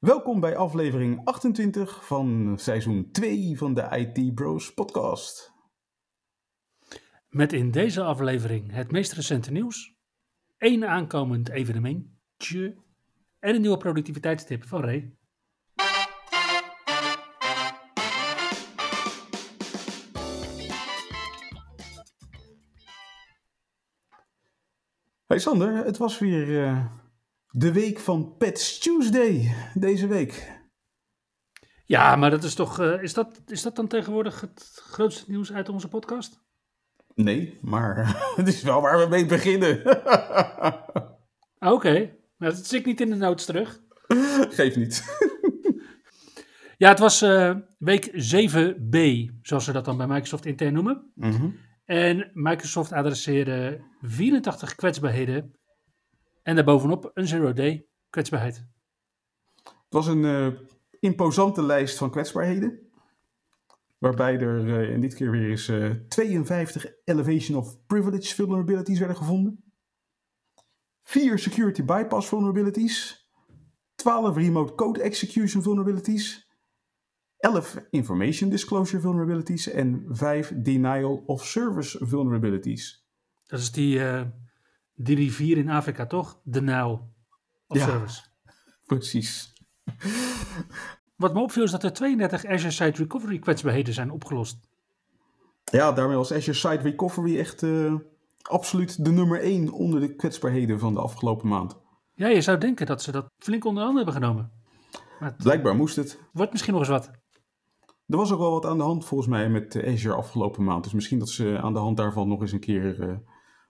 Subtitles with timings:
[0.00, 5.52] Welkom bij aflevering 28 van seizoen 2 van de IT Bros podcast.
[7.28, 9.94] Met in deze aflevering het meest recente nieuws,
[10.56, 12.76] één aankomend evenementje
[13.38, 15.16] en een nieuwe productiviteitstip van Ray.
[25.26, 26.84] Hey Sander, het was weer uh,
[27.50, 30.58] de week van Pets Tuesday deze week.
[31.84, 35.52] Ja, maar dat is toch, uh, is, dat, is dat dan tegenwoordig het grootste nieuws
[35.52, 36.40] uit onze podcast?
[37.14, 39.86] Nee, maar het is wel waar we mee beginnen.
[41.58, 42.18] Oké, okay.
[42.36, 43.80] nou, dat zit ik niet in de notes terug.
[44.50, 45.04] Geef niet.
[46.76, 48.98] ja, het was uh, week 7b,
[49.42, 51.12] zoals ze dat dan bij Microsoft intern noemen.
[51.14, 51.56] Mm -hmm.
[51.84, 55.59] En Microsoft adresseerde 84 kwetsbaarheden
[56.42, 58.66] en daarbovenop een zero-day kwetsbaarheid.
[59.64, 60.48] Het was een uh,
[61.00, 62.90] imposante lijst van kwetsbaarheden.
[63.98, 69.16] Waarbij er uh, in dit keer weer eens uh, 52 elevation of privilege vulnerabilities werden
[69.16, 69.64] gevonden.
[71.02, 73.28] 4 security bypass vulnerabilities.
[73.94, 76.48] 12 remote code execution vulnerabilities.
[77.36, 83.06] 11 information disclosure vulnerabilities en 5 denial of service vulnerabilities.
[83.46, 84.00] Dat is die,
[85.04, 86.40] die rivier in Afrika, toch?
[86.44, 87.12] Denial
[87.66, 87.84] of Ja.
[87.84, 88.22] service.
[88.86, 89.52] Precies.
[91.16, 94.58] Wat me opviel is dat er 32 Azure Site Recovery kwetsbaarheden zijn opgelost.
[95.64, 97.94] Ja, daarmee was Azure Site Recovery echt uh,
[98.42, 101.78] absoluut de nummer 1 onder de kwetsbaarheden van de afgelopen maand.
[102.14, 104.52] Ja, je zou denken dat ze dat flink onder handen hebben genomen.
[105.20, 106.18] Maar Blijkbaar moest het.
[106.32, 107.10] wordt misschien nog eens wat.
[108.06, 110.84] Er was ook wel wat aan de hand volgens mij met eh, Azure afgelopen maand.
[110.84, 113.16] Dus misschien dat ze aan de hand daarvan nog eens een keer uh,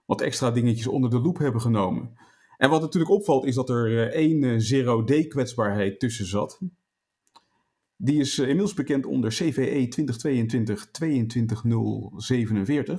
[0.05, 2.13] wat extra dingetjes onder de loep hebben genomen.
[2.57, 6.59] En wat natuurlijk opvalt is dat er uh, één uh, zero-day kwetsbaarheid tussen zat.
[7.95, 9.87] Die is uh, inmiddels bekend onder CVE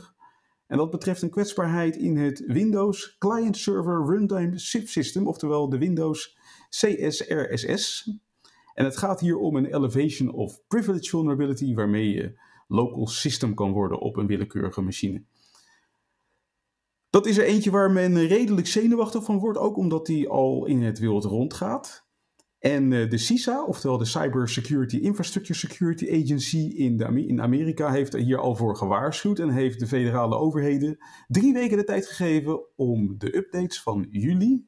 [0.00, 0.20] 2022-22047.
[0.66, 6.38] En dat betreft een kwetsbaarheid in het Windows Client Server Runtime Subsystem, oftewel de Windows
[6.68, 8.10] CSRSS.
[8.74, 13.72] En het gaat hier om een elevation of privilege vulnerability waarmee je local system kan
[13.72, 15.24] worden op een willekeurige machine.
[17.12, 20.82] Dat is er eentje waar men redelijk zenuwachtig van wordt, ook omdat die al in
[20.82, 22.06] het wild rondgaat.
[22.58, 28.14] En de CISA, oftewel de Cyber Security Infrastructure Security Agency in, de, in Amerika, heeft
[28.14, 32.76] er hier al voor gewaarschuwd en heeft de federale overheden drie weken de tijd gegeven
[32.76, 34.66] om de updates van juli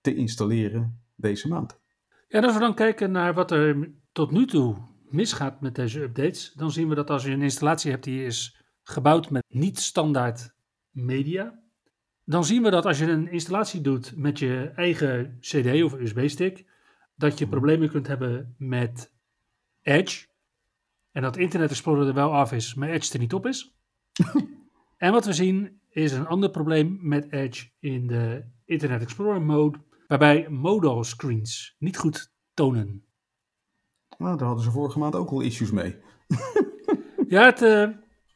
[0.00, 1.80] te installeren deze maand.
[2.28, 4.76] Ja, als we dan kijken naar wat er tot nu toe
[5.08, 8.62] misgaat met deze updates, dan zien we dat als je een installatie hebt die is
[8.82, 10.54] gebouwd met niet standaard
[10.90, 11.64] media,
[12.26, 16.66] dan zien we dat als je een installatie doet met je eigen CD of USB-stick,
[17.14, 19.12] dat je problemen kunt hebben met
[19.82, 20.26] Edge.
[21.12, 23.76] En dat Internet Explorer er wel af is, maar Edge er niet op is.
[24.96, 29.78] en wat we zien is een ander probleem met Edge in de Internet Explorer mode,
[30.06, 33.04] waarbij modal screens niet goed tonen.
[34.18, 35.96] Nou, daar hadden ze vorige maand ook al issues mee.
[37.28, 37.88] ja, het, uh,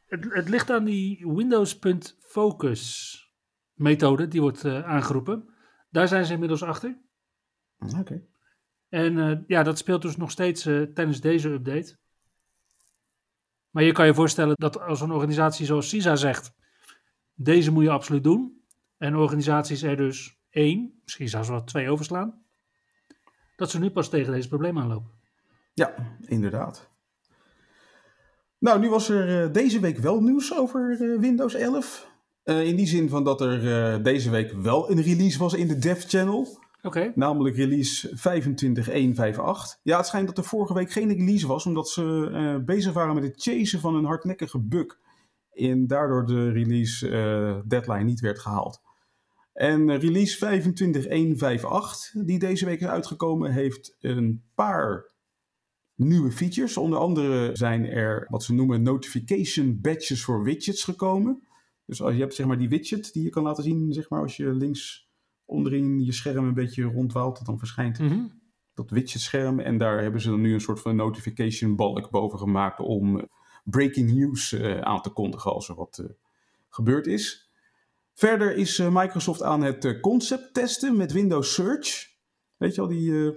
[0.06, 3.18] het, het, ligt aan die Windows.focus
[3.80, 5.48] methode, die wordt uh, aangeroepen.
[5.90, 6.98] Daar zijn ze inmiddels achter.
[7.78, 7.98] Oké.
[7.98, 8.28] Okay.
[8.88, 11.98] En uh, ja, dat speelt dus nog steeds tijdens deze update.
[13.70, 16.52] Maar je kan je voorstellen dat als een organisatie zoals CISA zegt,
[17.34, 18.64] deze moet je absoluut doen.
[18.96, 22.44] En organisaties er dus één, misschien zelfs wel twee overslaan.
[23.56, 25.10] Dat ze nu pas tegen deze problemen aanlopen.
[25.74, 26.90] Ja, inderdaad.
[28.58, 32.09] Nou, nu was er deze week wel nieuws over Windows 11.
[32.50, 35.78] Uh, in die zin van dat er deze week wel een release was in de
[35.78, 36.40] Dev Channel.
[36.40, 36.86] Oké.
[36.86, 37.12] Okay.
[37.14, 39.78] Namelijk release 25158.
[39.82, 43.24] Ja, het schijnt dat er vorige week geen release was, omdat ze bezig waren met
[43.24, 44.98] het chasen van een hardnekkige bug.
[45.52, 47.08] En daardoor de release
[47.66, 48.80] deadline niet werd gehaald.
[49.52, 55.12] En release 25158, die deze week is uitgekomen, heeft een paar
[55.94, 56.76] nieuwe features.
[56.76, 61.42] Onder andere zijn er wat ze noemen notification badges voor widgets gekomen.
[61.90, 64.20] Dus als je hebt zeg maar die widget die je kan laten zien, zeg maar
[64.20, 65.08] als je links
[65.44, 68.40] onderin je scherm een beetje rondwaalt, dan verschijnt mm -hmm.
[68.74, 69.60] dat widgetscherm.
[69.60, 73.28] En daar hebben ze dan nu een soort van notification balk boven gemaakt om
[73.64, 76.04] breaking news aan te kondigen als er wat
[76.68, 77.50] gebeurd is.
[78.14, 82.08] Verder is Microsoft aan het concept testen met Windows Search.
[82.56, 83.32] Weet je al, die,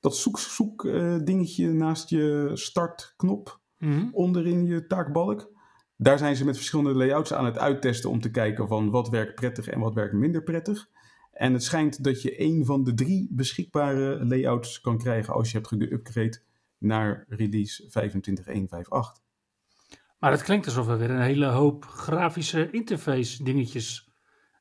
[0.00, 0.82] dat zoek, zoek
[1.24, 4.08] dingetje naast je startknop Mhm.
[4.12, 5.50] onderin je taakbalk.
[6.00, 9.34] Daar zijn ze met verschillende layouts aan het uittesten om te kijken van wat werkt
[9.34, 10.88] prettig en wat werkt minder prettig.
[11.32, 15.58] En het schijnt dat je één van de drie beschikbare layouts kan krijgen als je
[15.58, 16.42] hebt geüpgrade
[16.78, 19.26] naar release 25.158.
[20.18, 24.12] Maar het klinkt alsof er weer een hele hoop grafische interface dingetjes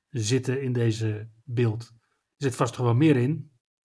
[0.10, 1.82] zitten in deze beeld.
[1.82, 3.52] Er zit vast toch wel meer in.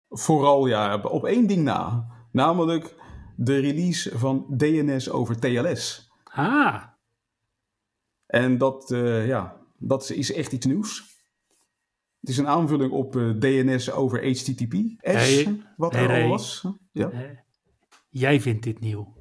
[0.08, 2.06] Vooral ja, op één ding na.
[2.32, 2.94] Namelijk
[3.36, 6.10] de release van DNS over TLS.
[6.24, 6.91] Ah,
[8.32, 11.16] En dat, eh, ja, dat is echt iets nieuws.
[12.20, 14.72] Het is een aanvulling op eh, DNS over HTTP.
[14.96, 16.22] Hey, wat hey, er hey.
[16.22, 16.66] al was.
[16.92, 17.06] Ja?
[17.06, 17.30] Oké, eh,
[18.08, 19.16] jij vindt dit nieuw.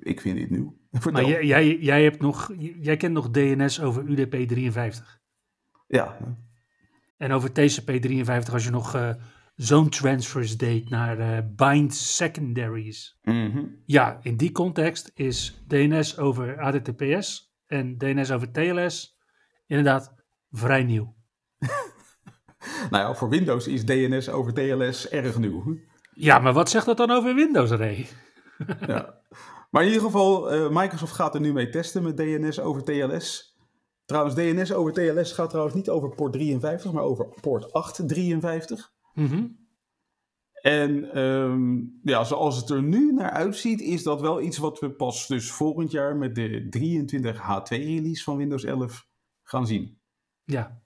[0.00, 0.76] ik vind dit nieuw.
[1.12, 5.20] Maar jij, jij, jij, hebt nog, jij kent nog DNS over UDP 53.
[5.86, 6.36] Ja,
[7.16, 9.16] En over TCP 53 als je nog
[9.56, 13.18] zone transfers deed naar eh, bind secondaries.
[13.22, 13.64] mhm.
[13.84, 19.18] Ja, in die context is DNS over HTTPS en DNS over TLS
[19.66, 20.14] inderdaad
[20.50, 21.14] vrij nieuw.
[22.90, 25.78] nou ja, voor Windows is DNS over TLS erg nieuw.
[26.14, 28.06] Ja, maar wat zegt dat dan over Windows, Ray?
[28.86, 29.22] ja.
[29.70, 33.56] Maar in ieder geval, eh, Microsoft gaat er nu mee testen met DNS over TLS.
[34.04, 38.92] Trouwens, DNS over TLS gaat trouwens niet over port 53, maar over port 853.
[39.14, 39.46] Mhm.
[40.62, 44.90] En ehm, ja, zoals het er nu naar uitziet, is dat wel iets wat we
[44.90, 49.08] pas dus volgend jaar met de 23H2-release van Windows 11
[49.42, 49.98] gaan zien.
[50.44, 50.82] Ja.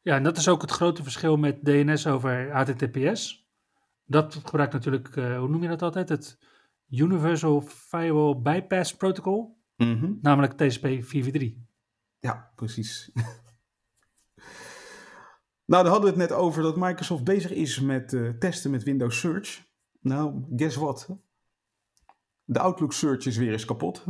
[0.00, 3.48] Ja, en dat is ook het grote verschil met DNS over HTTPS.
[4.04, 6.08] Dat gebruikt natuurlijk, eh, hoe noem je dat altijd?
[6.08, 6.38] Het
[6.90, 10.12] Universal Firewall Bypass Protocol, Mhm.
[10.20, 11.54] namelijk TCP 443.
[12.18, 13.10] Ja, precies.
[15.66, 18.82] nou, dan hadden we het net over dat Microsoft bezig is met eh, testen met
[18.82, 19.64] Windows Search.
[20.00, 21.08] Nou, guess what?
[22.44, 24.04] De Outlook Search is weer eens kapot.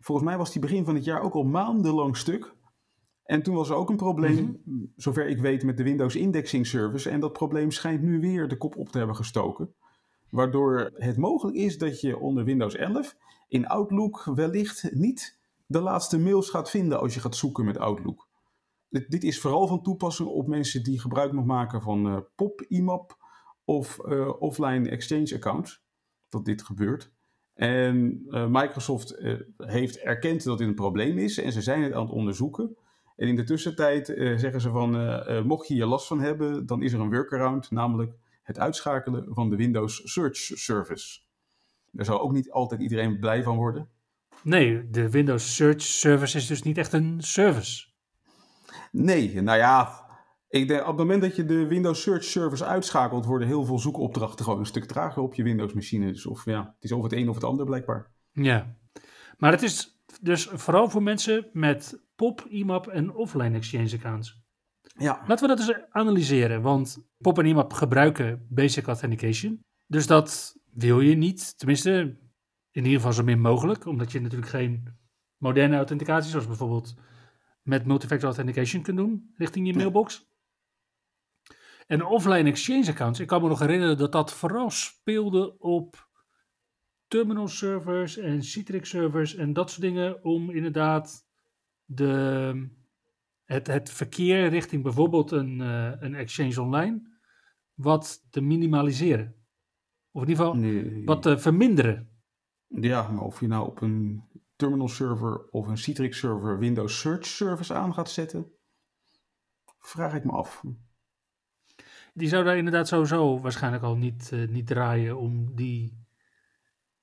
[0.00, 2.56] Volgens mij was die begin van het jaar ook al maandenlang stuk.
[3.24, 4.62] En toen was er ook een probleem,
[4.96, 7.10] zover ik weet, met de Windows Indexing Service.
[7.10, 9.74] En dat probleem schijnt nu weer de kop op te hebben gestoken.
[10.30, 13.16] Waardoor het mogelijk is dat je onder Windows 11
[13.48, 18.27] in Outlook wellicht niet de laatste mails gaat vinden als je gaat zoeken met Outlook.
[18.88, 22.64] Dit, dit is vooral van toepassing op mensen die gebruik nog maken van eh, POP,
[22.68, 23.16] IMAP
[23.64, 25.82] of eh, offline exchange accounts.
[26.28, 27.12] Dat dit gebeurt.
[27.54, 29.16] En eh, Microsoft
[29.56, 32.76] heeft erkend dat dit een probleem is en ze zijn het aan het onderzoeken.
[33.16, 34.90] En in de tussentijd zeggen ze van,
[35.46, 39.50] mocht je hier last van hebben, dan is er een workaround, namelijk het uitschakelen van
[39.50, 41.20] de Windows Search Service.
[41.90, 43.88] Daar zou ook niet altijd iedereen blij van worden.
[44.42, 47.86] Nee, de Windows Search Service is dus niet echt een service.
[48.90, 50.06] Nee, nou ja,
[50.48, 53.78] ik denk, op het moment dat je de Windows Search Service uitschakelt, worden heel veel
[53.78, 56.06] zoekopdrachten gewoon een stuk trager op je Windows-machine.
[56.06, 58.10] Dus of ja, het is of het een of het ander blijkbaar.
[58.32, 58.76] Ja,
[59.36, 64.42] maar het is dus vooral voor mensen met POP, IMAP en offline exchange accounts.
[64.98, 69.60] Ja, Laten we dat eens analyseren, want POP en IMAP gebruiken basic authentication.
[69.86, 71.90] Dus dat wil je niet, tenminste
[72.70, 74.96] in ieder geval zo min mogelijk, omdat je natuurlijk geen
[75.36, 76.94] moderne authenticatie, zoals bijvoorbeeld
[77.68, 80.26] met multifactor authentication kunt doen richting je mailbox.
[81.86, 86.08] En offline exchange accounts, ik kan me nog herinneren dat dat vooral speelde op
[87.06, 91.26] terminal servers en Citrix servers en dat soort dingen om inderdaad
[91.84, 92.68] de,
[93.44, 97.16] het, het verkeer richting bijvoorbeeld een, eh, een exchange online
[97.74, 99.34] wat te minimaliseren.
[100.10, 102.08] Of in ieder geval nee, wat te verminderen.
[102.68, 104.22] ja, maar of je nou op een
[104.58, 108.52] terminal server of een Citrix server Windows Search Service aan gaat zetten,
[109.78, 110.62] vraag ik me af.
[112.14, 116.06] Die zou daar inderdaad sowieso waarschijnlijk al niet, eh, niet draaien om die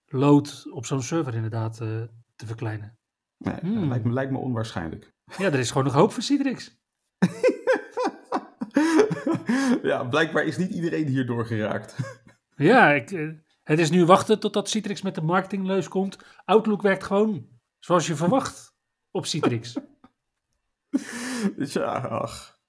[0.05, 2.03] load op zo'n server inderdaad eh,
[2.35, 2.97] te verkleinen.
[3.38, 3.88] Nee, Hmm.
[3.88, 5.13] lijkt, me, lijkt me onwaarschijnlijk.
[5.38, 6.77] Ja, er is gewoon nog hoop voor Citrix.
[9.91, 11.95] ja, blijkbaar is niet iedereen hierdoor geraakt.
[12.55, 13.29] Ja, ik, eh,
[13.65, 16.17] het is nu wachten totdat Citrix met de marketingleus komt.
[16.43, 17.48] Outlook werkt gewoon
[17.79, 18.75] zoals je verwacht
[19.12, 19.74] op Citrix.
[21.57, 22.60] Ja, ach.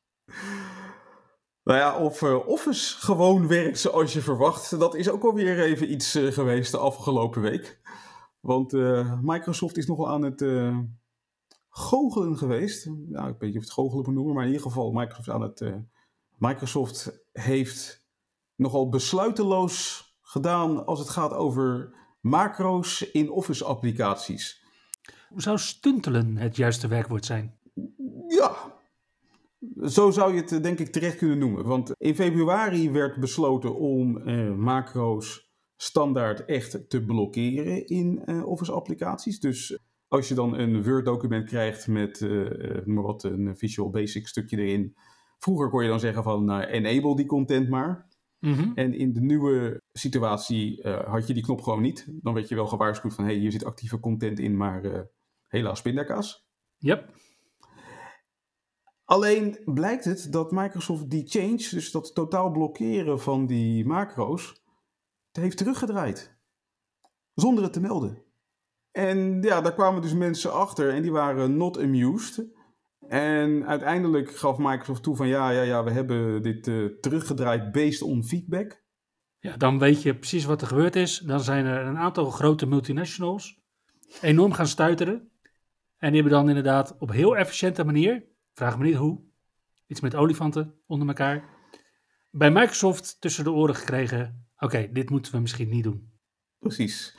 [1.62, 4.78] Nou ja, of eh, Office gewoon werkt zoals je verwacht.
[4.78, 7.80] Dat is ook alweer even iets eh, geweest de afgelopen week.
[8.40, 10.44] Want eh, Microsoft is nogal aan het
[11.68, 12.86] goochelen geweest.
[12.86, 15.42] Nou, ik weet niet of het goochelen moet noemen, maar in ieder geval Microsoft aan
[15.42, 15.64] het...
[16.36, 18.06] Microsoft heeft
[18.54, 24.64] nogal besluiteloos gedaan als het gaat over macro's in Office applicaties.
[25.36, 27.54] Zou stuntelen het juiste werkwoord zijn?
[28.28, 28.76] Ja,
[29.84, 31.64] zo zou je het eh, denk ik terecht kunnen noemen.
[31.64, 38.72] Want in februari werd besloten om eh, macro's standaard echt te blokkeren in eh, Office
[38.72, 39.40] applicaties.
[39.40, 39.78] Dus
[40.08, 44.56] als je dan een Word document krijgt met noem maar wat, een Visual Basic stukje
[44.56, 44.96] erin.
[45.38, 48.08] Vroeger kon je dan zeggen van enable die content maar.
[48.46, 48.72] Mhm.
[48.74, 52.06] En in de nieuwe situatie uh, had je die knop gewoon niet.
[52.22, 55.00] Dan werd je wel gewaarschuwd van, hé, hey, hier zit actieve content in, maar uh,
[55.48, 56.46] helaas pindakaas.
[56.76, 57.14] Yep.
[59.04, 64.62] Alleen blijkt het dat Microsoft die change, dus dat totaal blokkeren van die macro's,
[65.32, 66.38] heeft teruggedraaid.
[67.34, 68.22] Zonder het te melden.
[68.90, 72.46] En ja, daar kwamen dus mensen achter en die waren not amused.
[73.08, 78.02] En uiteindelijk gaf Microsoft toe van ja, ja, ja, we hebben dit uh, teruggedraaid based
[78.02, 78.84] on feedback.
[79.38, 81.18] Ja, dan weet je precies wat er gebeurd is.
[81.18, 83.60] Dan zijn er een aantal grote multinationals
[84.20, 85.30] enorm gaan stuiteren.
[85.96, 89.24] En die hebben dan inderdaad op heel efficiënte manier, vraag me niet hoe,
[89.86, 91.44] iets met olifanten onder elkaar,
[92.30, 94.46] bij Microsoft tussen de oren gekregen.
[94.54, 96.12] Oké, okay, dit moeten we misschien niet doen.
[96.58, 97.18] Precies.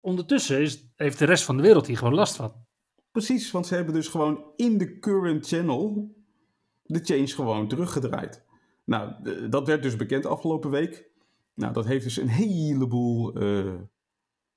[0.00, 2.66] Ondertussen is, heeft de rest van de wereld hier gewoon last van.
[3.12, 6.14] Precies, want ze hebben dus gewoon in de current channel
[6.82, 8.44] de change gewoon teruggedraaid.
[8.84, 9.12] Nou,
[9.48, 11.10] dat werd dus bekend afgelopen week.
[11.54, 13.74] Nou, dat heeft dus een heleboel uh,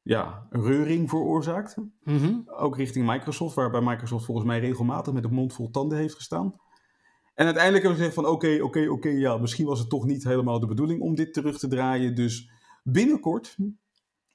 [0.02, 1.76] ja, reuring veroorzaakt.
[1.78, 2.44] Mm -hmm.
[2.46, 6.56] Ook richting Microsoft, waarbij Microsoft volgens mij regelmatig met een mond vol tanden heeft gestaan.
[7.34, 9.80] En uiteindelijk hebben ze gezegd van oké, okay, oké, okay, oké, okay, ja, misschien was
[9.80, 12.16] het toch niet helemaal de bedoeling om dit terug te draaien.
[12.16, 12.52] Dus
[12.84, 13.58] binnenkort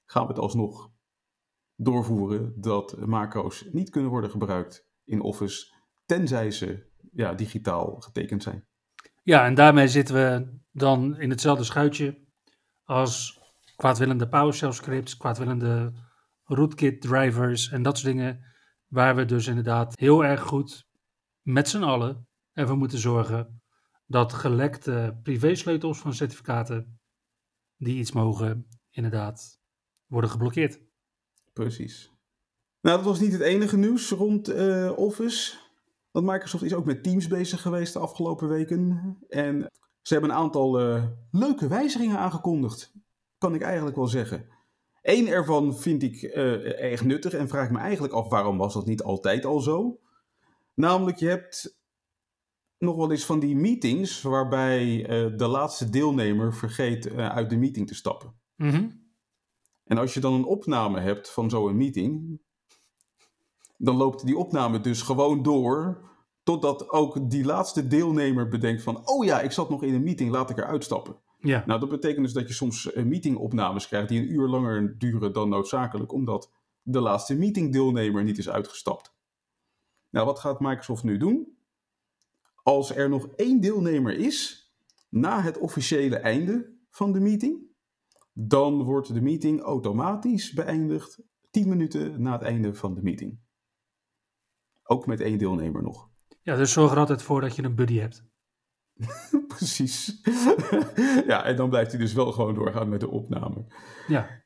[0.04, 0.90] gaan we het alsnog
[1.76, 5.74] doorvoeren dat macro's niet kunnen worden gebruikt in Office,
[6.06, 8.66] tenzij ze ja, digitaal getekend zijn.
[9.22, 12.24] Ja, en daarmee zitten we dan in hetzelfde schuitje
[12.84, 13.40] als
[13.76, 15.92] kwaadwillende PowerShell scripts, kwaadwillende
[16.44, 18.44] rootkit drivers en dat soort dingen,
[18.86, 20.86] waar we dus inderdaad heel erg goed
[21.42, 23.62] met z'n allen ervoor moeten zorgen
[24.06, 27.00] dat gelekte privésleutels van certificaten
[27.76, 29.58] die iets mogen, inderdaad
[30.06, 30.80] worden geblokkeerd.
[31.56, 32.12] Precies.
[32.80, 35.56] Nou, dat was niet het enige nieuws rond uh, Office.
[36.10, 39.16] Want Microsoft is ook met Teams bezig geweest de afgelopen weken.
[39.28, 39.70] En
[40.02, 42.92] ze hebben een aantal uh, leuke wijzigingen aangekondigd.
[43.38, 44.48] Kan ik eigenlijk wel zeggen.
[45.02, 48.86] Eén ervan vind ik uh, erg nuttig en vraag me eigenlijk af waarom was dat
[48.86, 50.00] niet altijd al zo.
[50.74, 51.78] Namelijk, je hebt
[52.78, 55.02] nog wel eens van die meetings waarbij
[55.36, 58.34] de laatste deelnemer vergeet uit de meeting te stappen.
[58.56, 59.05] Mm.
[59.86, 62.40] En als je dan een opname hebt van zo'n meeting,
[63.76, 66.04] dan loopt die opname dus gewoon door
[66.42, 70.30] totdat ook die laatste deelnemer bedenkt van, oh ja, ik zat nog in een meeting,
[70.30, 71.16] laat ik eruit stappen.
[71.38, 71.62] Ja.
[71.66, 75.48] Nou, dat betekent dus dat je soms meetingopnames krijgt die een uur langer duren dan
[75.48, 76.50] noodzakelijk, omdat
[76.82, 79.14] de laatste meetingdeelnemer niet is uitgestapt.
[80.10, 81.56] Nou, wat gaat Microsoft nu doen?
[82.62, 84.70] Als er nog één deelnemer is
[85.08, 87.65] na het officiële einde van de meeting,
[88.38, 93.38] dan wordt de meeting automatisch beëindigd 10 minuten na het einde van de meeting.
[94.82, 96.10] Ook met één deelnemer nog.
[96.42, 98.24] Ja, dus zorg er altijd voor dat je een buddy hebt.
[99.56, 100.20] Precies.
[101.26, 103.66] ja, en dan blijft hij dus wel gewoon doorgaan met de opname.
[104.06, 104.44] Ja.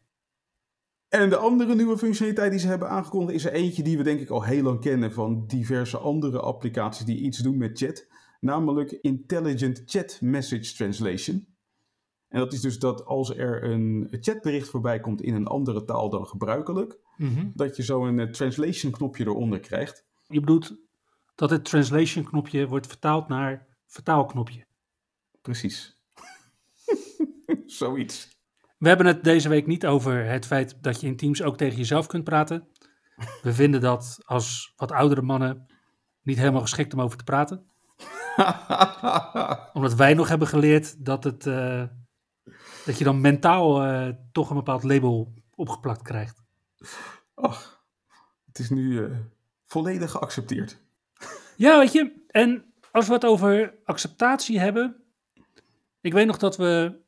[1.08, 4.20] En de andere nieuwe functionaliteit die ze hebben aangekondigd is er eentje die we denk
[4.20, 8.06] ik al heel lang kennen van diverse andere applicaties die iets doen met chat.
[8.40, 11.46] Namelijk Intelligent Chat Message Translation.
[12.30, 16.10] En dat is dus dat als er een chatbericht voorbij komt in een andere taal
[16.10, 17.52] dan gebruikelijk, mm -hmm.
[17.54, 20.04] dat je zo een uh, translation knopje eronder krijgt.
[20.26, 20.76] Je bedoelt
[21.34, 24.66] dat het translation knopje wordt vertaald naar vertaalknopje.
[25.42, 26.02] Precies.
[27.66, 28.38] Zoiets.
[28.78, 31.78] We hebben het deze week niet over het feit dat je in Teams ook tegen
[31.78, 32.68] jezelf kunt praten.
[33.42, 35.66] We vinden dat als wat oudere mannen
[36.22, 37.64] niet helemaal geschikt om over te praten.
[39.76, 41.84] Omdat wij nog hebben geleerd dat, het, uh,
[42.84, 46.42] dat je dan mentaal uh, toch een bepaald label opgeplakt krijgt.
[47.34, 47.84] Ach,
[48.46, 49.16] het is nu uh,
[49.66, 50.78] volledig geaccepteerd.
[51.56, 54.96] Ja, weet je, en als we het over acceptatie hebben.
[56.00, 57.00] Ik weet nog dat we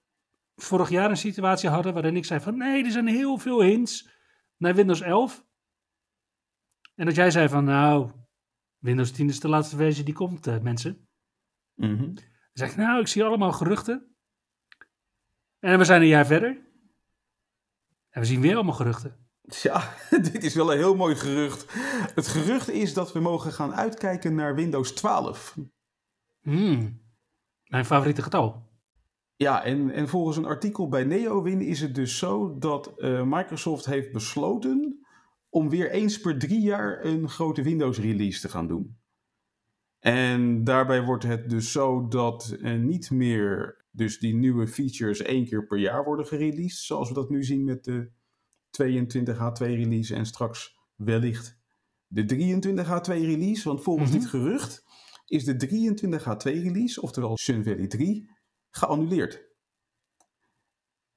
[0.56, 4.08] vorig jaar een situatie hadden waarin ik zei van nee, er zijn heel veel hints
[4.56, 5.44] naar Windows 11.
[6.94, 8.10] En dat jij zei van nou,
[8.78, 11.08] Windows 10 is de laatste versie die komt, uh, mensen.
[11.74, 12.14] Mm -hmm.
[12.14, 14.11] Dan zeg ik nou, ik zie allemaal geruchten.
[15.62, 16.48] En we zijn een jaar verder.
[18.10, 19.16] En we zien weer allemaal geruchten.
[19.42, 19.94] Ja,
[20.32, 21.72] dit is wel een heel mooi gerucht.
[22.14, 25.56] Het gerucht is dat we mogen gaan uitkijken naar Windows 12.
[26.40, 27.02] Hmm,
[27.64, 28.70] mijn favoriete getal.
[29.36, 33.86] Ja, en, en volgens een artikel bij NeoWin is het dus zo dat uh, Microsoft
[33.86, 35.06] heeft besloten
[35.48, 39.01] om weer eens per drie jaar een grote Windows release te gaan doen.
[40.02, 45.44] En daarbij wordt het dus zo dat uh, niet meer dus die nieuwe features één
[45.44, 48.10] keer per jaar worden gereleased, zoals we dat nu zien met de
[48.82, 51.58] 22H2 release en straks wellicht
[52.06, 53.68] de 23H2 release.
[53.68, 54.22] Want volgens mm -hmm.
[54.22, 54.84] dit gerucht
[55.26, 58.30] is de 23H2 release, oftewel Sun Valley 3,
[58.70, 59.50] geannuleerd.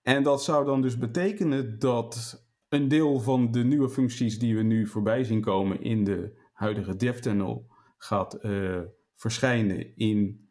[0.01, 4.61] En dat zou dan dus betekenen dat een deel van de nieuwe functies die we
[4.61, 7.73] nu voorbij zien komen in de huidige DevTunnel
[8.05, 8.81] gaat uh,
[9.15, 10.49] verschijnen in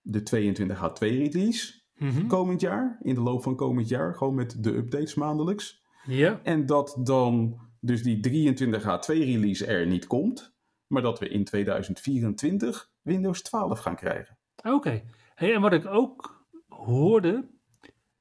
[0.00, 2.26] de 22H2 release mm -hmm.
[2.26, 5.84] komend jaar, in de loop van komend jaar, gewoon met de updates maandelijks.
[6.06, 6.40] Ja.
[6.42, 10.54] En dat dan dus die 23H2 release er niet komt,
[10.86, 14.38] maar dat we in 2024 Windows 12 gaan krijgen.
[14.56, 14.74] Oké.
[14.74, 15.04] Okay.
[15.34, 17.48] Hey, en wat ik ook hoorde,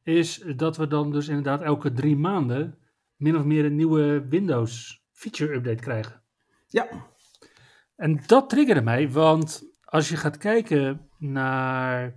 [0.03, 2.77] is dat we dan dus inderdaad elke drie maanden
[3.15, 6.23] min of meer een nieuwe Windows feature update krijgen.
[6.67, 6.87] Ja.
[7.95, 12.15] En dat triggerde mij, want als je gaat kijken naar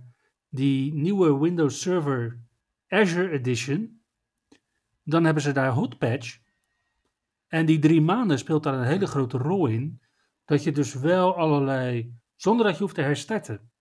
[0.49, 2.39] die nieuwe Windows Server
[2.87, 4.01] Azure Edition,
[5.03, 6.39] dan hebben ze daar Hotpatch.
[7.47, 10.01] En die drie maanden speelt daar een hele grote rol in.
[10.45, 13.71] Dat je dus wel allerlei, zonder dat je hoeft te herstarten,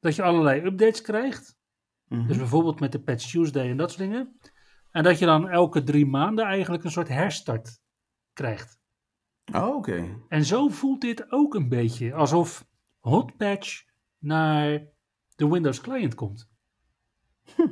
[0.00, 1.58] dat je allerlei updates krijgt.
[2.08, 2.26] Mm -hmm.
[2.26, 4.38] Dus bijvoorbeeld met de Patch Tuesday en dat soort dingen.
[4.90, 7.80] En dat je dan elke drie maanden eigenlijk een soort herstart
[8.32, 8.81] krijgt.
[9.54, 9.76] Oh, oké.
[9.76, 10.18] Okay.
[10.28, 12.66] En zo voelt dit ook een beetje alsof
[13.00, 13.84] Hotpatch
[14.18, 14.86] naar
[15.36, 16.50] de Windows client komt.
[17.56, 17.66] Hm.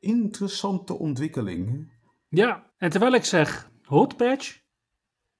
[0.00, 1.90] Interessante ontwikkeling.
[2.28, 4.60] Ja, en terwijl ik zeg Hotpatch,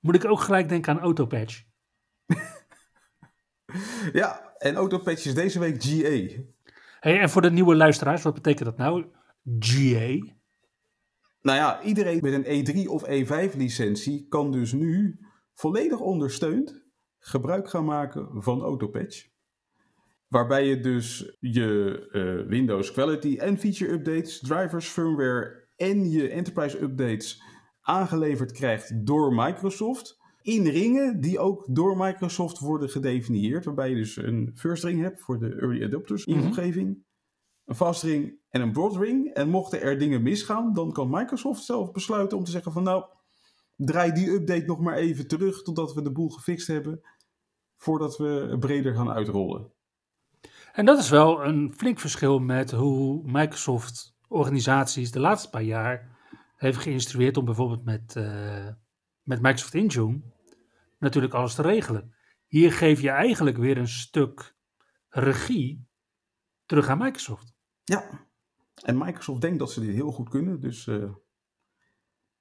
[0.00, 1.62] moet ik ook gelijk denken aan Autopatch.
[4.12, 6.42] ja, en Autopatch is deze week GA.
[7.00, 9.06] Hey, en voor de nieuwe luisteraars, wat betekent dat nou?
[9.58, 10.34] GA?
[11.46, 15.18] Nou ja, iedereen met een E3 of E5 licentie kan dus nu
[15.54, 16.84] volledig ondersteund
[17.18, 19.26] gebruik gaan maken van Autopatch.
[20.28, 26.82] Waarbij je dus je uh, Windows Quality en Feature Updates, drivers, firmware en je Enterprise
[26.82, 27.42] Updates
[27.80, 30.16] aangeleverd krijgt door Microsoft.
[30.42, 33.64] In ringen die ook door Microsoft worden gedefinieerd.
[33.64, 36.48] Waarbij je dus een first ring hebt voor de early adopters in mm-hmm.
[36.48, 37.04] omgeving.
[37.66, 39.34] Een fast ring en een broad ring.
[39.34, 43.04] En mochten er dingen misgaan, dan kan Microsoft zelf besluiten om te zeggen van nou,
[43.76, 47.00] draai die update nog maar even terug totdat we de boel gefixt hebben.
[47.76, 49.72] Voordat we breder gaan uitrollen.
[50.72, 56.16] En dat is wel een flink verschil met hoe Microsoft organisaties de laatste paar jaar
[56.56, 58.68] heeft geïnstrueerd om bijvoorbeeld met, uh,
[59.22, 60.20] met Microsoft Intune
[60.98, 62.14] natuurlijk alles te regelen.
[62.46, 64.56] Hier geef je eigenlijk weer een stuk
[65.08, 65.86] regie
[66.66, 67.55] terug aan Microsoft.
[67.86, 68.26] Ja,
[68.82, 71.10] en Microsoft denkt dat ze dit heel goed kunnen, dus uh,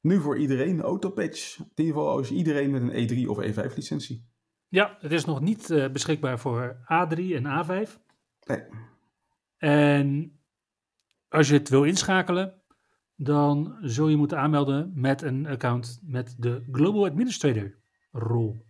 [0.02, 1.60] nu voor iedereen autopatch.
[1.60, 4.26] In ieder geval als iedereen met een E3 of E5 licentie.
[4.68, 7.92] Ja, het is nog niet uh, beschikbaar voor A3 en A5.
[8.46, 8.64] Nee.
[9.58, 10.40] En
[11.30, 12.62] als je het wil inschakelen,
[13.16, 17.76] dan zul je moeten aanmelden met een account met de Global Administrator
[18.12, 18.66] rol.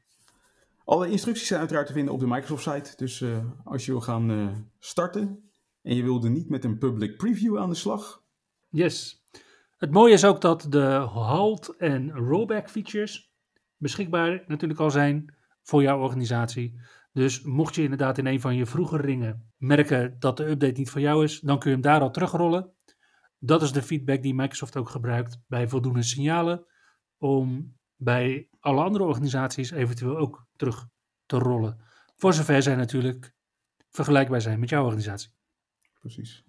[0.84, 2.98] Alle instructies zijn uiteraard te vinden op de Microsoft site.
[2.98, 5.46] Dus uh, als je wil gaan starten
[5.86, 8.24] en je wilde niet met een public preview aan de slag.
[8.70, 9.26] Yes.
[9.78, 13.34] Het mooie is ook dat de halt en rollback features
[13.78, 16.80] beschikbaar natuurlijk al zijn voor jouw organisatie.
[17.14, 20.90] Dus mocht je inderdaad in een van je vroege ringen merken dat de update niet
[20.90, 22.72] voor jou is, dan kun je hem daar al terugrollen.
[23.40, 26.66] Dat is de feedback die Microsoft ook gebruikt bij voldoende signalen
[27.18, 30.88] om bij alle andere organisaties eventueel ook terug
[31.26, 31.80] te rollen.
[32.16, 33.34] Voor zover zij natuurlijk
[33.90, 35.34] vergelijkbaar zijn met jouw organisatie.
[36.06, 36.44] Precies.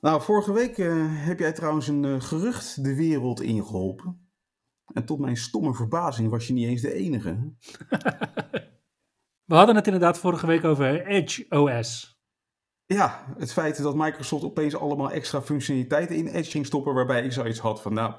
[0.00, 4.30] Nou, vorige week uh, heb jij trouwens een uh, gerucht de wereld ingeholpen.
[4.92, 7.52] En tot mijn stomme verbazing was je niet eens de enige.
[9.48, 12.20] We hadden het inderdaad vorige week over Edge OS.
[12.86, 17.32] Ja, het feit dat Microsoft opeens allemaal extra functionaliteiten in Edge ging stoppen, waarbij ik
[17.32, 18.14] zoiets had van, nou,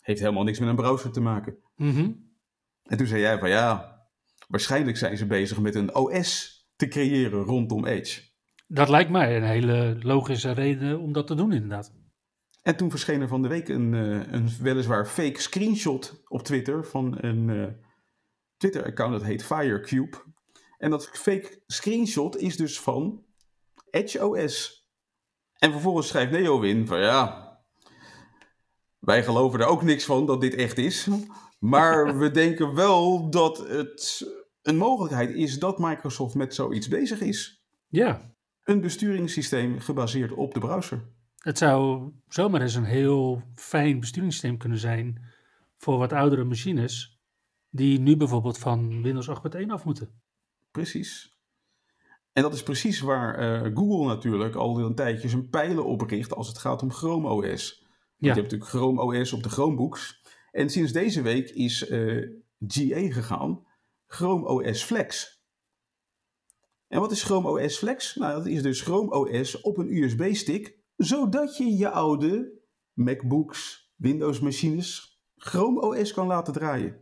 [0.00, 1.58] heeft helemaal niks met een browser te maken.
[1.76, 2.36] Mm -hmm.
[2.82, 4.00] En toen zei jij van, ja,
[4.48, 8.33] waarschijnlijk zijn ze bezig met een OS te creëren rondom Edge.
[8.74, 11.92] Dat lijkt mij een hele logische reden om dat te doen, inderdaad.
[12.62, 16.84] En toen verscheen er van de week een, uh, een weliswaar fake screenshot op Twitter
[16.84, 17.66] van een uh,
[18.56, 20.16] Twitter-account dat heet Firecube.
[20.78, 23.24] En dat fake screenshot is dus van
[23.90, 24.86] Edge OS.
[25.58, 27.52] En vervolgens schrijft NeoWin van ja,
[28.98, 31.08] wij geloven er ook niks van dat dit echt is.
[31.58, 34.22] Maar we denken wel dat het
[34.62, 37.64] een mogelijkheid is dat Microsoft met zoiets bezig is.
[37.88, 38.33] Ja.
[38.64, 41.02] Een besturingssysteem gebaseerd op de browser.
[41.36, 45.22] Het zou zomaar eens een heel fijn besturingssysteem kunnen zijn
[45.76, 47.20] voor wat oudere machines,
[47.70, 50.22] die nu bijvoorbeeld van Windows 8.1 af moeten.
[50.70, 51.38] Precies.
[52.32, 56.34] En dat is precies waar uh, Google natuurlijk al een tijdje zijn pijlen op richt
[56.34, 57.42] als het gaat om Chrome OS.
[57.42, 57.56] Want
[58.16, 60.22] Je hebt natuurlijk Chrome OS op de Chromebooks.
[60.50, 62.28] En sinds deze week is uh,
[62.66, 63.66] GA gegaan,
[64.06, 65.42] Chrome OS Flex.
[66.94, 68.14] En wat is Chrome OS Flex?
[68.14, 72.60] Nou, dat is dus Chrome OS op een USB-stick, zodat je je oude
[72.92, 76.96] MacBooks, Windows-machines Chrome OS kan laten draaien.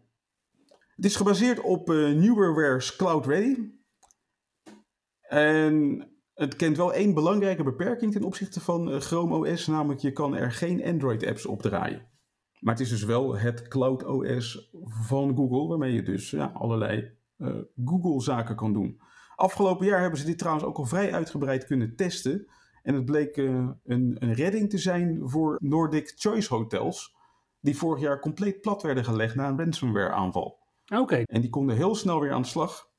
[0.97, 3.71] Het is gebaseerd op uh, Newerware's Cloud Ready.
[5.21, 10.13] En het kent wel één belangrijke beperking ten opzichte van uh, Chrome OS, namelijk je
[10.13, 12.09] kan er geen Android-apps op draaien.
[12.61, 17.11] Maar het is dus wel het Cloud OS van Google, waarmee je dus ja, allerlei
[17.39, 19.01] uh, Google-zaken kan doen.
[19.43, 22.47] Afgelopen jaar hebben ze dit trouwens ook al vrij uitgebreid kunnen testen.
[22.83, 27.17] En het bleek uh, een, een, redding te zijn voor Nordic Choice Hotels,
[27.61, 30.59] die vorig jaar compleet plat werden gelegd na een ransomware-aanval.
[30.95, 31.23] Oké.
[31.23, 32.91] En die konden heel snel weer aan de slag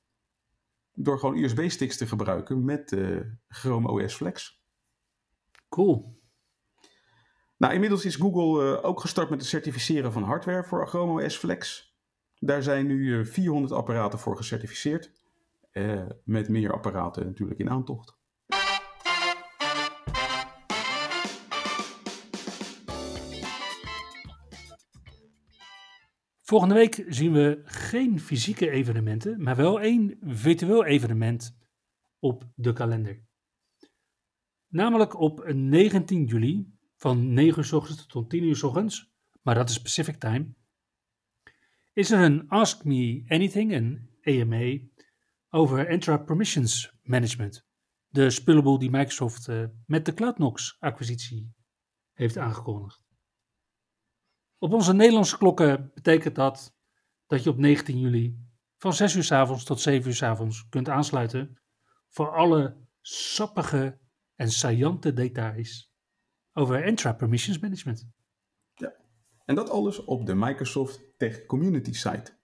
[0.93, 4.63] door gewoon USB-sticks te gebruiken met uh, Chrome OS Flex.
[5.69, 6.21] Cool.
[7.57, 11.35] Nou, inmiddels is Google uh, ook gestart met het certificeren van hardware voor Chrome OS
[11.35, 11.93] Flex.
[12.39, 15.22] Daar zijn nu uh, 400 apparaten voor gecertificeerd.
[15.73, 18.21] Uh, met meer apparaten natuurlijk in aantocht.
[26.41, 31.57] Volgende week zien we geen fysieke evenementen, maar wel één virtueel evenement
[32.19, 33.23] op de kalender.
[34.67, 39.55] Namelijk op 19 juli van 9 uur s ochtends tot 10 uur s ochtends, maar
[39.55, 40.53] dat is Pacific Time,
[41.93, 44.79] is er een Ask Me Anything, een AMA,
[45.55, 47.65] over Entra Permissions Management.
[48.07, 51.53] De spullenboel die Microsoft uh, met de CloudNox acquisitie
[52.13, 53.03] heeft aangekondigd.
[54.57, 56.75] Op onze Nederlandse klokken betekent dat
[57.25, 58.37] dat je op 19 juli
[58.77, 61.61] van 6 uur s avonds tot 7 uur s avonds kunt aansluiten
[62.09, 63.99] voor alle sappige
[64.35, 65.91] en saillante details
[66.53, 68.07] over Entra Permissions Management.
[68.73, 68.93] Ja,
[69.45, 72.41] en dat alles op de Microsoft Tech Community site.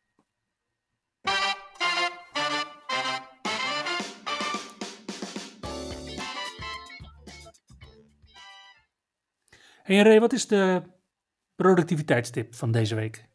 [9.89, 10.81] Hey Ray, wat is de
[11.55, 13.29] productiviteitstip van deze week?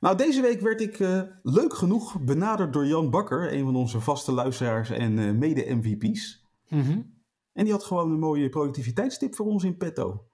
[0.00, 4.00] Nou, deze week werd ik uh, leuk genoeg benaderd door Jan Bakker, een van onze
[4.00, 6.46] vaste luisteraars en uh, mede-MVP's.
[6.68, 7.22] Mm -hmm.
[7.52, 10.28] En die had gewoon een mooie productiviteitstip voor ons in petto.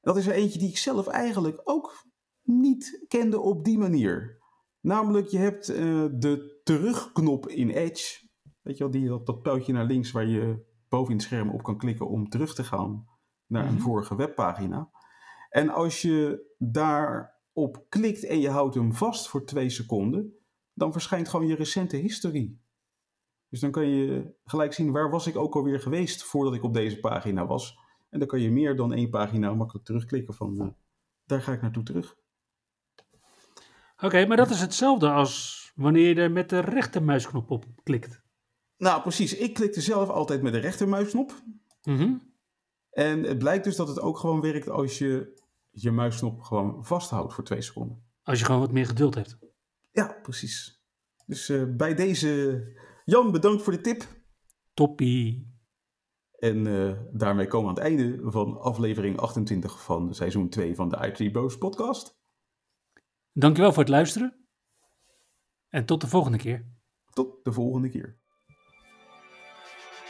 [0.00, 2.06] Dat is er eentje die ik zelf eigenlijk ook
[2.42, 4.38] niet kende op die manier.
[4.80, 5.76] Namelijk, je hebt uh,
[6.12, 8.28] de terugknop in Edge.
[8.62, 11.50] Weet je wel, die, dat, dat pijltje naar links waar je boven in het scherm
[11.50, 13.12] op kan klikken om terug te gaan
[13.46, 13.76] naar mm -hmm.
[13.76, 14.90] een vorige webpagina.
[15.50, 20.34] En als je daarop klikt en je houdt hem vast voor twee seconden,
[20.72, 22.62] dan verschijnt gewoon je recente historie.
[23.48, 26.74] Dus dan kan je gelijk zien waar was ik ook alweer geweest voordat ik op
[26.74, 27.78] deze pagina was.
[28.10, 30.68] En dan kan je meer dan één pagina makkelijk terugklikken van uh,
[31.26, 32.16] daar ga ik naartoe terug.
[33.94, 38.22] Oké, okay, maar dat is hetzelfde als wanneer je er met de rechtermuisknop op klikt.
[38.76, 39.36] Nou, precies.
[39.36, 41.42] Ik klikte zelf altijd met de rechtermuisknop.
[41.82, 42.33] Mm -hmm.
[42.94, 47.34] En het blijkt dus dat het ook gewoon werkt als je je muisknop gewoon vasthoudt
[47.34, 48.04] voor twee seconden.
[48.22, 49.38] Als je gewoon wat meer geduld hebt.
[49.90, 50.82] Ja, precies.
[51.26, 52.62] Dus uh, bij deze,
[53.04, 54.06] Jan, bedankt voor de tip.
[54.74, 55.52] Toppie.
[56.38, 60.88] En uh, daarmee komen we aan het einde van aflevering 28 van seizoen 2 van
[60.88, 62.18] de IT Bros podcast.
[63.32, 64.46] Dankjewel voor het luisteren.
[65.68, 66.66] En tot de volgende keer.
[67.10, 68.18] Tot de volgende keer.